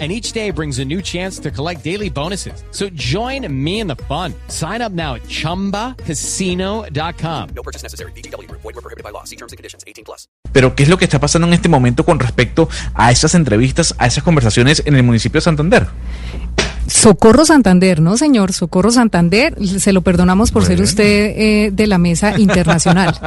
[0.00, 2.64] and each day brings a new chance to collect daily bonuses.
[2.72, 4.34] So join me in the fun.
[4.48, 7.48] Sign up now at ChumbaCasino.com.
[7.54, 8.10] No purchase necessary.
[8.16, 8.50] BGW.
[8.50, 9.22] Void were prohibited by law.
[9.22, 9.84] See terms and conditions.
[9.86, 10.26] 18 plus.
[10.52, 13.94] Pero, ¿qué es lo que está pasando en este momento con respecto a esas entrevistas,
[13.98, 15.86] a esas conversaciones en el municipio de Santander?
[16.86, 18.52] Socorro Santander, ¿no, señor?
[18.52, 21.04] Socorro Santander, se lo perdonamos por ser usted
[21.36, 23.18] eh, de la mesa internacional.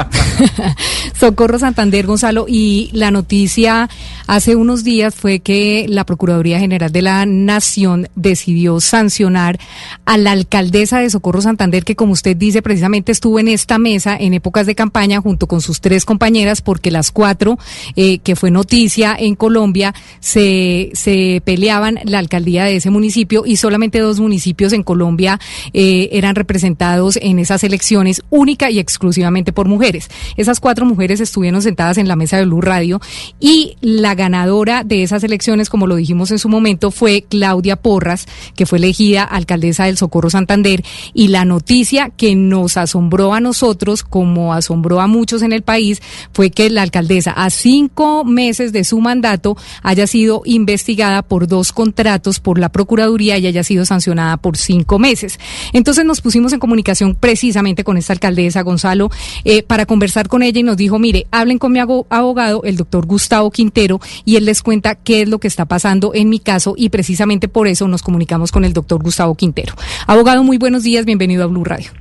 [1.20, 3.89] Socorro Santander, Gonzalo, y la noticia
[4.27, 9.59] hace unos días fue que la Procuraduría General de la Nación decidió sancionar
[10.05, 14.15] a la alcaldesa de Socorro Santander, que como usted dice, precisamente estuvo en esta mesa
[14.20, 17.57] en épocas de campaña junto con sus tres compañeras, porque las cuatro,
[17.95, 23.57] eh, que fue noticia en Colombia, se, se peleaban la alcaldía de ese municipio y
[23.57, 25.40] solamente dos municipios en Colombia
[25.73, 30.09] eh, eran representados en esas elecciones única y exclusivamente por mujeres.
[30.35, 33.01] Esas cuatro mujeres estuvieron sentadas en la mesa de Blue Radio
[33.39, 38.27] y la ganadora de esas elecciones, como lo dijimos en su momento, fue Claudia Porras,
[38.55, 40.84] que fue elegida alcaldesa del Socorro Santander.
[41.13, 46.01] Y la noticia que nos asombró a nosotros, como asombró a muchos en el país,
[46.34, 51.71] fue que la alcaldesa, a cinco meses de su mandato, haya sido investigada por dos
[51.71, 55.40] contratos por la Procuraduría y haya sido sancionada por cinco meses.
[55.74, 59.10] Entonces nos pusimos en comunicación precisamente con esta alcaldesa, Gonzalo,
[59.44, 63.05] eh, para conversar con ella y nos dijo, mire, hablen con mi abogado, el doctor
[63.05, 66.74] Gustavo Quintero, y él les cuenta qué es lo que está pasando en mi caso
[66.78, 69.74] y precisamente por eso nos comunicamos con el doctor Gustavo Quintero.
[70.06, 71.91] Abogado, muy buenos días, bienvenido a Blue Radio.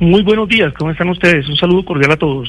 [0.00, 1.46] Muy buenos días, ¿cómo están ustedes?
[1.48, 2.48] Un saludo cordial a todos.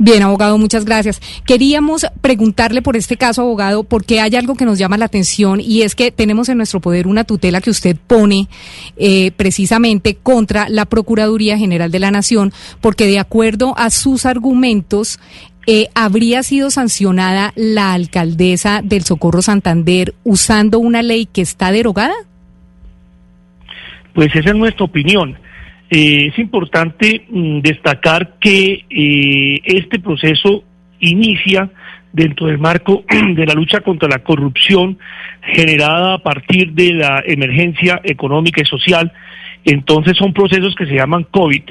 [0.00, 1.20] Bien, abogado, muchas gracias.
[1.44, 5.82] Queríamos preguntarle por este caso, abogado, porque hay algo que nos llama la atención y
[5.82, 8.46] es que tenemos en nuestro poder una tutela que usted pone
[8.96, 15.18] eh, precisamente contra la Procuraduría General de la Nación, porque de acuerdo a sus argumentos,
[15.66, 22.14] eh, ¿habría sido sancionada la alcaldesa del Socorro Santander usando una ley que está derogada?
[24.14, 25.36] Pues esa es nuestra opinión.
[25.90, 30.64] Eh, es importante mm, destacar que eh, este proceso
[31.00, 31.70] inicia
[32.12, 33.04] dentro del marco
[33.34, 34.98] de la lucha contra la corrupción
[35.40, 39.12] generada a partir de la emergencia económica y social.
[39.64, 41.62] Entonces son procesos que se llaman COVID.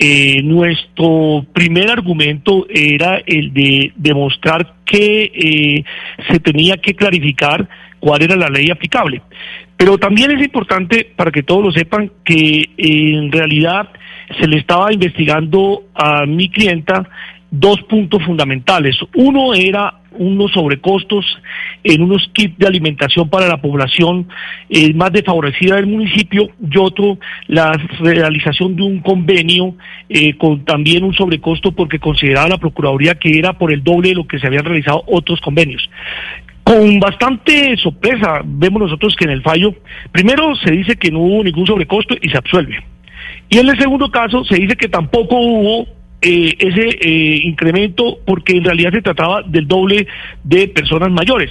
[0.00, 5.84] Eh, nuestro primer argumento era el de demostrar que
[6.30, 7.68] se tenía que clarificar
[8.00, 9.22] cuál era la ley aplicable.
[9.76, 13.88] Pero también es importante para que todos lo sepan que eh, en realidad
[14.40, 17.08] se le estaba investigando a mi clienta
[17.50, 18.96] dos puntos fundamentales.
[19.14, 21.24] Uno era unos sobrecostos
[21.84, 24.28] en unos kits de alimentación para la población
[24.68, 29.76] eh, más desfavorecida del municipio y otro la realización de un convenio
[30.08, 34.14] eh, con también un sobrecosto porque consideraba la Procuraduría que era por el doble de
[34.16, 35.88] lo que se habían realizado otros convenios.
[36.68, 39.74] Con bastante sorpresa vemos nosotros que en el fallo,
[40.12, 42.84] primero se dice que no hubo ningún sobrecosto y se absuelve.
[43.48, 45.86] Y en el segundo caso se dice que tampoco hubo
[46.20, 50.08] eh, ese eh, incremento porque en realidad se trataba del doble
[50.44, 51.50] de personas mayores.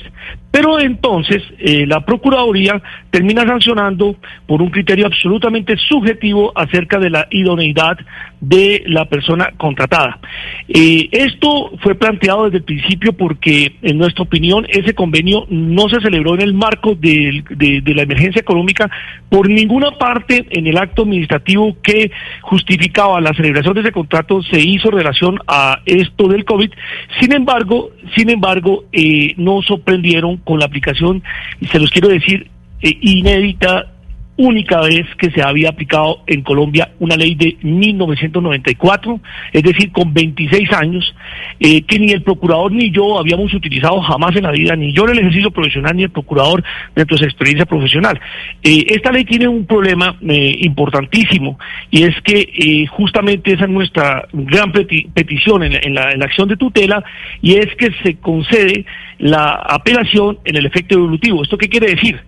[0.57, 2.81] Pero entonces eh, la Procuraduría
[3.11, 4.15] termina sancionando
[4.47, 7.95] por un criterio absolutamente subjetivo acerca de la idoneidad
[8.41, 10.19] de la persona contratada.
[10.67, 16.33] esto fue planteado desde el principio porque, en nuestra opinión, ese convenio no se celebró
[16.33, 18.89] en el marco de, de la emergencia económica
[19.29, 24.59] por ninguna parte en el acto administrativo que justificaba la celebración de ese contrato se
[24.59, 26.71] hizo relación a esto del COVID.
[27.19, 31.21] Sin embargo, sin embargo, eh, no sorprendieron con la aplicación,
[31.59, 32.49] y se los quiero decir,
[32.81, 33.91] eh, inédita
[34.37, 39.19] única vez que se había aplicado en Colombia una ley de 1994,
[39.51, 41.15] es decir, con 26 años,
[41.59, 45.05] eh, que ni el procurador ni yo habíamos utilizado jamás en la vida, ni yo
[45.05, 46.63] en el ejercicio profesional, ni el procurador
[46.95, 48.19] de su experiencia profesional.
[48.63, 51.57] Eh, esta ley tiene un problema eh, importantísimo
[51.89, 56.57] y es que justamente esa es nuestra gran petición en, la, en la acción de
[56.57, 57.03] tutela
[57.41, 58.85] y es que se concede
[59.17, 61.41] la apelación en el efecto evolutivo.
[61.41, 62.19] ¿Esto qué quiere decir?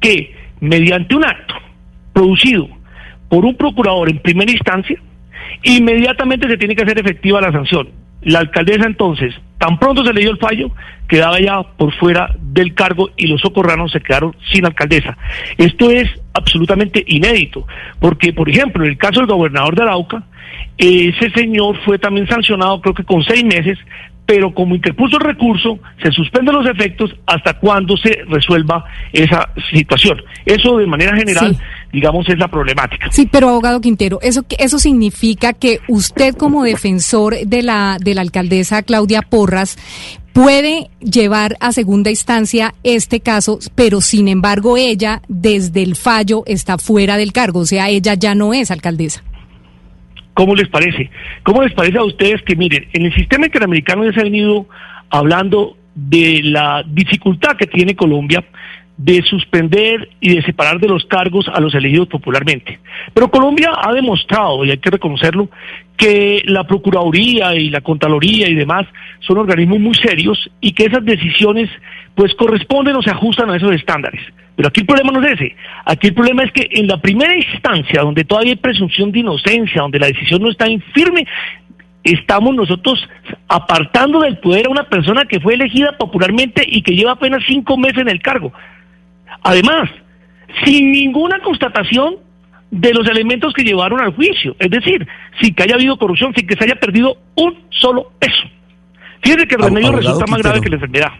[0.00, 1.54] Que mediante un acto
[2.12, 2.68] producido
[3.28, 5.00] por un procurador en primera instancia,
[5.62, 7.88] inmediatamente se tiene que hacer efectiva la sanción.
[8.22, 10.70] La alcaldesa entonces Tan pronto se le dio el fallo,
[11.08, 15.18] quedaba ya por fuera del cargo y los socorranos se quedaron sin alcaldesa.
[15.56, 17.66] Esto es absolutamente inédito,
[17.98, 20.22] porque, por ejemplo, en el caso del gobernador de Arauca,
[20.76, 23.78] ese señor fue también sancionado, creo que con seis meses,
[24.28, 30.20] pero como interpuso el recurso, se suspenden los efectos hasta cuando se resuelva esa situación.
[30.44, 31.56] Eso de manera general,
[31.90, 33.10] digamos, es la problemática.
[33.10, 38.20] Sí, pero abogado Quintero, eso eso significa que usted como defensor de la de la
[38.20, 39.78] alcaldesa Claudia Porras
[40.34, 46.76] puede llevar a segunda instancia este caso, pero sin embargo ella desde el fallo está
[46.76, 49.22] fuera del cargo, o sea, ella ya no es alcaldesa.
[50.38, 51.10] ¿Cómo les parece?
[51.42, 54.68] ¿Cómo les parece a ustedes que, miren, en el sistema interamericano ya se ha venido
[55.10, 58.44] hablando de la dificultad que tiene Colombia
[58.98, 62.80] de suspender y de separar de los cargos a los elegidos popularmente.
[63.14, 65.48] Pero Colombia ha demostrado, y hay que reconocerlo,
[65.96, 68.86] que la Procuraduría y la Contraloría y demás
[69.20, 71.70] son organismos muy serios y que esas decisiones
[72.14, 74.20] pues corresponden o se ajustan a esos estándares.
[74.56, 75.54] Pero aquí el problema no es ese.
[75.84, 79.82] Aquí el problema es que en la primera instancia, donde todavía hay presunción de inocencia,
[79.82, 81.24] donde la decisión no está firme,
[82.02, 83.08] estamos nosotros
[83.48, 87.76] apartando del poder a una persona que fue elegida popularmente y que lleva apenas cinco
[87.76, 88.52] meses en el cargo.
[89.42, 89.88] Además,
[90.64, 92.16] sin ninguna constatación
[92.70, 95.06] de los elementos que llevaron al juicio, es decir,
[95.40, 98.42] sin que haya habido corrupción, sin que se haya perdido un solo peso.
[99.22, 101.12] Fíjense que el remedio resulta más grave que la enfermedad.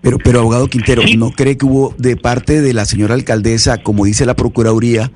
[0.00, 4.04] Pero, pero abogado Quintero, ¿no cree que hubo de parte de la señora alcaldesa, como
[4.04, 5.10] dice la Procuraduría,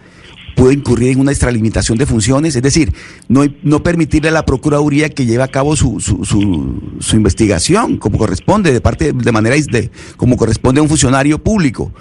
[0.54, 2.56] puede incurrir en una extralimitación de funciones?
[2.56, 2.92] Es decir,
[3.28, 8.18] no, no permitirle a la Procuraduría que lleve a cabo su, su, su, investigación como
[8.18, 11.92] corresponde, de parte de manera de, como corresponde a un funcionario público.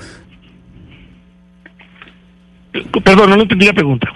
[3.04, 4.08] Perdón, no entendí la pregunta.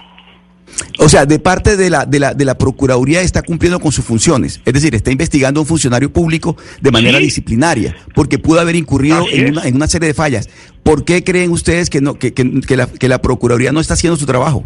[1.00, 4.06] O sea, de parte de la, de la, de la Procuraduría está cumpliendo con sus
[4.06, 4.62] funciones.
[4.66, 9.26] Es decir, está investigando a un funcionario público de manera disciplinaria, porque pudo haber incurrido
[9.32, 10.50] en una, en una, serie de fallas.
[10.84, 13.94] ¿Por qué creen ustedes que, no, que, que, que, la, que la Procuraduría no está
[13.94, 14.66] haciendo su trabajo?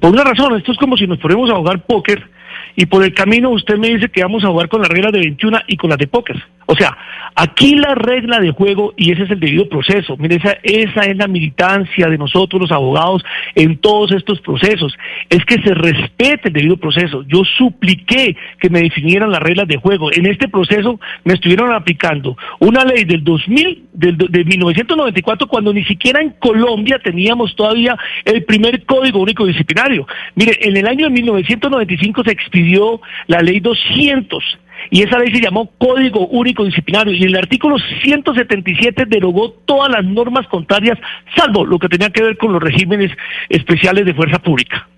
[0.00, 2.30] Por una razón, esto es como si nos ponemos a jugar póker
[2.76, 5.20] y por el camino usted me dice que vamos a jugar con la regla de
[5.20, 6.42] 21 y con las de póker.
[6.66, 6.96] O sea,
[7.34, 11.16] aquí la regla de juego, y ese es el debido proceso, mire, esa, esa es
[11.16, 13.22] la militancia de nosotros los abogados
[13.54, 14.96] en todos estos procesos,
[15.28, 17.22] es que se respete el debido proceso.
[17.28, 20.10] Yo supliqué que me definieran las reglas de juego.
[20.12, 25.84] En este proceso me estuvieron aplicando una ley del 2000, del, de 1994, cuando ni
[25.84, 30.06] siquiera en Colombia teníamos todavía el primer código único disciplinario.
[30.34, 32.63] Mire, en el año de 1995 se expidió
[33.26, 34.58] la ley 200
[34.90, 40.04] y esa ley se llamó Código Único Disciplinario y el artículo 177 derogó todas las
[40.04, 40.98] normas contrarias,
[41.36, 43.10] salvo lo que tenía que ver con los regímenes
[43.48, 44.88] especiales de fuerza pública.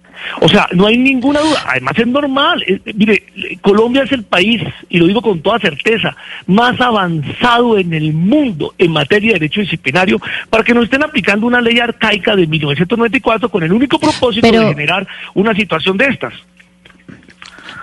[0.40, 1.62] O sea, no hay ninguna duda.
[1.68, 2.64] Además es normal.
[2.66, 3.22] Eh, mire,
[3.60, 6.16] Colombia es el país, y lo digo con toda certeza,
[6.46, 10.20] más avanzado en el mundo en materia de derecho disciplinario
[10.50, 14.68] para que nos estén aplicando una ley arcaica de 1994 con el único propósito de
[14.68, 16.34] generar una situación de estas.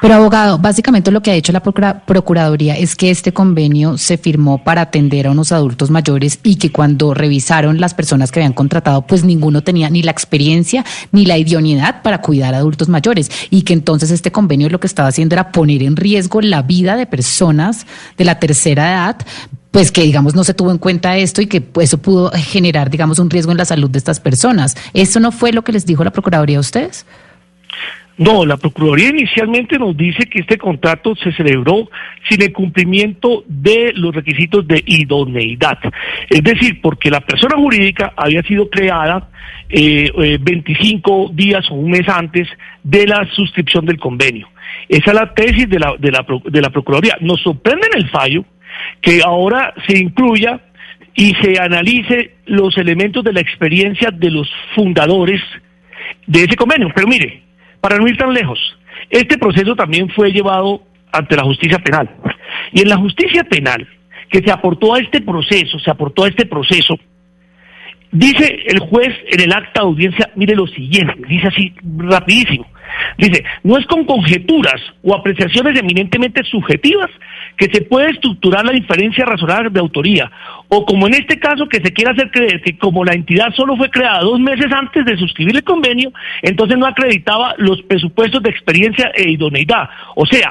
[0.03, 4.61] Pero abogado, básicamente lo que ha hecho la Procuraduría es que este convenio se firmó
[4.61, 9.03] para atender a unos adultos mayores y que cuando revisaron las personas que habían contratado,
[9.03, 10.83] pues ninguno tenía ni la experiencia
[11.13, 14.87] ni la idoneidad para cuidar a adultos mayores y que entonces este convenio lo que
[14.87, 19.15] estaba haciendo era poner en riesgo la vida de personas de la tercera edad
[19.71, 23.19] pues que digamos no se tuvo en cuenta esto y que eso pudo generar digamos
[23.19, 24.75] un riesgo en la salud de estas personas.
[24.93, 27.05] ¿Eso no fue lo que les dijo la Procuraduría a ustedes?
[28.17, 31.89] No, la Procuraduría inicialmente nos dice que este contrato se celebró
[32.29, 35.79] sin el cumplimiento de los requisitos de idoneidad.
[36.29, 39.29] Es decir, porque la persona jurídica había sido creada
[39.67, 42.47] eh, 25 eh, días o un mes antes
[42.83, 44.47] de la suscripción del convenio.
[44.87, 47.17] Esa es la tesis de la, de la, de la Procuraduría.
[47.19, 48.45] Nos sorprende en el fallo
[49.01, 50.61] que ahora se incluya
[51.15, 55.41] y se analice los elementos de la experiencia de los fundadores
[56.27, 56.91] de ese convenio.
[56.93, 57.42] Pero mire,
[57.83, 58.57] para no ir tan lejos,
[59.09, 62.09] este proceso también fue llevado ante la justicia penal.
[62.71, 63.85] Y en la justicia penal,
[64.29, 66.97] que se aportó a este proceso, se aportó a este proceso,
[68.13, 72.65] dice el juez en el acta de audiencia, mire lo siguiente, dice así rapidísimo.
[73.17, 77.09] Dice, no es con conjeturas o apreciaciones eminentemente subjetivas
[77.57, 80.31] que se puede estructurar la diferencia razonable de autoría,
[80.67, 83.75] o como en este caso que se quiera hacer creer que como la entidad solo
[83.77, 88.49] fue creada dos meses antes de suscribir el convenio, entonces no acreditaba los presupuestos de
[88.49, 89.89] experiencia e idoneidad.
[90.15, 90.49] O sea,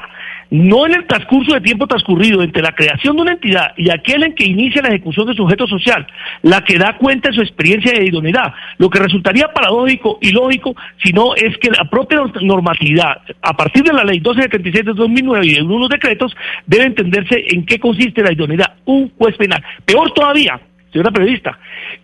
[0.52, 4.22] no en el transcurso de tiempo transcurrido entre la creación de una entidad y aquel
[4.22, 6.06] en que inicia la ejecución de sujeto social,
[6.42, 8.52] la que da cuenta de su experiencia de idoneidad.
[8.76, 13.82] Lo que resultaría paradójico y lógico, si no es que la propia normatividad, a partir
[13.82, 18.22] de la ley 1277 de 2009 y de unos decretos, debe entenderse en qué consiste
[18.22, 19.64] la idoneidad, un juez penal.
[19.86, 20.60] Peor todavía,
[20.92, 21.58] señora periodista,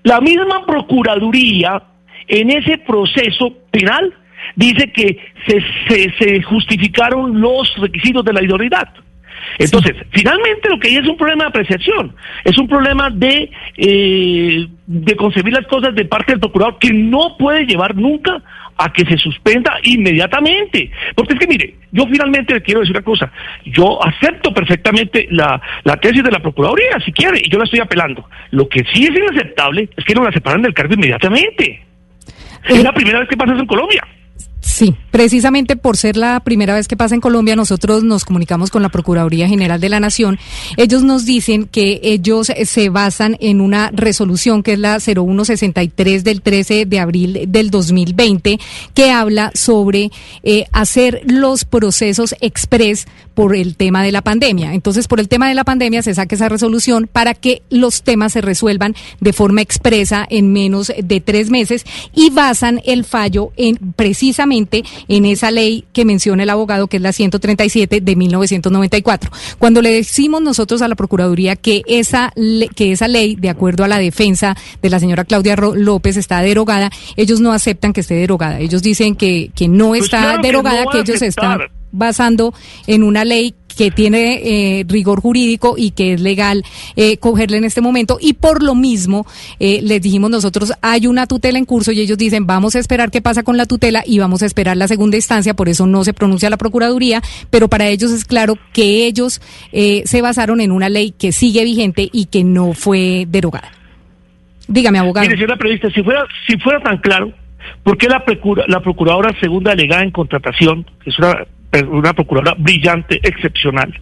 [0.05, 1.83] la misma Procuraduría
[2.27, 4.15] en ese proceso penal
[4.57, 8.89] dice que se, se, justificaron los requisitos de la idoneidad.
[9.59, 12.15] Entonces, finalmente lo que hay es un problema de apreciación,
[12.45, 17.37] es un problema de, eh, de concebir las cosas de parte del procurador que no
[17.39, 18.43] puede llevar nunca
[18.77, 20.91] a que se suspenda inmediatamente.
[21.15, 23.31] Porque es que, mire, yo finalmente le quiero decir una cosa,
[23.65, 27.81] yo acepto perfectamente la, la tesis de la Procuraduría, si quiere, y yo la estoy
[27.81, 28.29] apelando.
[28.53, 31.83] Lo que sí es inaceptable es que no la separan del cargo inmediatamente.
[32.69, 34.07] Es la primera vez que pasa eso en Colombia.
[34.79, 38.81] Sí, precisamente por ser la primera vez que pasa en Colombia, nosotros nos comunicamos con
[38.81, 40.39] la Procuraduría General de la Nación.
[40.77, 46.43] Ellos nos dicen que ellos se basan en una resolución que es la 0163 del
[46.43, 48.61] 13 de abril del 2020,
[48.95, 50.13] que habla sobre
[50.45, 54.75] eh, hacer los procesos express por el tema de la pandemia.
[54.75, 58.33] Entonces, por el tema de la pandemia se saca esa resolución para que los temas
[58.33, 63.77] se resuelvan de forma expresa en menos de tres meses y basan el fallo en
[63.97, 69.31] precisamente en esa ley que menciona el abogado, que es la 137 de 1994.
[69.59, 72.33] Cuando le decimos nosotros a la Procuraduría que esa,
[72.75, 76.91] que esa ley, de acuerdo a la defensa de la señora Claudia López, está derogada,
[77.17, 78.61] ellos no aceptan que esté derogada.
[78.61, 81.61] Ellos dicen que, que no pues está derogada, que, ellos están
[81.91, 82.55] basando
[82.87, 86.65] en una ley que tiene eh, rigor jurídico y que es legal
[86.97, 88.19] eh, cogerle en este momento.
[88.21, 89.25] Y por lo mismo,
[89.61, 93.13] eh, les dijimos nosotros, hay una tutela en curso y ellos dicen, vamos a esperar
[93.13, 96.03] qué pasa con la tutela y vamos a esperar la segunda instancia, por eso no
[96.03, 100.89] se pronuncia la Procuraduría, pero para ellos es claro que ellos se basaron en una
[100.89, 103.71] ley que sigue vigente y que no fue derogada.
[104.67, 105.25] Dígame, abogado.
[105.25, 107.33] Mire, señora periodista, si fuera, si fuera tan claro,
[107.85, 108.25] ¿por qué la,
[108.67, 111.47] la Procuradora Segunda Delegada en Contratación, es una
[111.89, 113.99] una procuradora brillante, excepcional.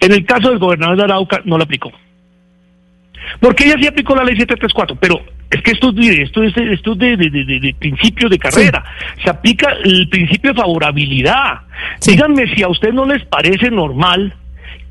[0.00, 1.92] En el caso del gobernador de Arauca no la aplicó.
[3.40, 7.16] Porque ella sí aplicó la ley 734, pero es que esto, esto, es, esto de,
[7.16, 8.84] de, de, de principio de carrera.
[9.22, 11.60] Se aplica el principio de favorabilidad.
[12.04, 14.34] Díganme si a usted no les parece normal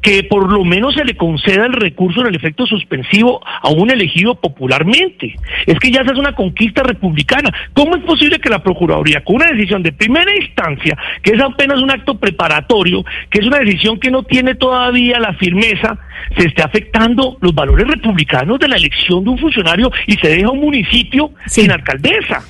[0.02, 3.92] que por lo menos se le conceda el recurso en el efecto suspensivo a un
[3.92, 5.36] elegido popularmente.
[5.66, 7.52] Es que ya esa es una conquista republicana.
[7.74, 11.82] ¿Cómo es posible que la Procuraduría, con una decisión de primera instancia, que es apenas
[11.82, 15.98] un acto preparatorio, que es una decisión que no tiene todavía la firmeza,
[16.38, 20.50] se esté afectando los valores republicanos de la elección de un funcionario y se deja
[20.50, 22.42] un municipio sin alcaldesa?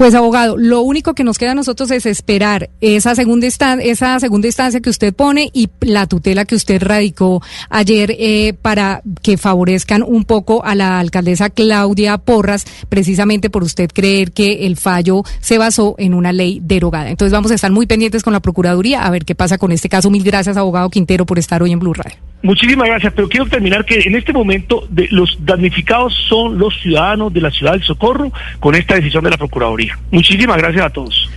[0.00, 4.48] Pues abogado, lo único que nos queda a nosotros es esperar esa segunda, esa segunda
[4.48, 10.02] instancia que usted pone y la tutela que usted radicó ayer eh, para que favorezcan
[10.02, 15.58] un poco a la alcaldesa Claudia Porras, precisamente por usted creer que el fallo se
[15.58, 17.10] basó en una ley derogada.
[17.10, 19.90] Entonces vamos a estar muy pendientes con la Procuraduría a ver qué pasa con este
[19.90, 20.10] caso.
[20.10, 22.29] Mil gracias, abogado Quintero, por estar hoy en Blue Radio.
[22.42, 27.32] Muchísimas gracias, pero quiero terminar que en este momento de, los damnificados son los ciudadanos
[27.32, 29.98] de la ciudad del Socorro con esta decisión de la Procuraduría.
[30.10, 31.30] Muchísimas gracias a todos.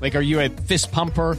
[0.00, 1.38] Like, are you a fist pumper?